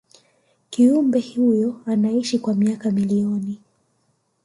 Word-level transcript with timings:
kiumbe 0.69 1.21
huyo 1.35 1.81
ameishi 1.85 2.39
kwa 2.39 2.55
miaka 2.55 2.91
milioni 2.91 3.61